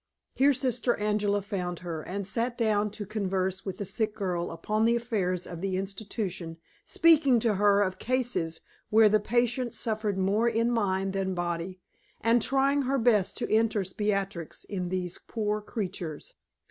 [0.33, 4.83] Here Sister Angela found her, and sat down to converse with the sick girl upon
[4.85, 10.49] the affairs of the institution, speaking to her of cases where the patients suffered more
[10.49, 11.81] in mind than body,
[12.19, 16.33] and trying her best to interest Beatrix in these poor creatures.